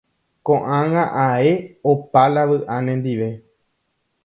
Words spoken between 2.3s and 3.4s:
la vy'a nendive.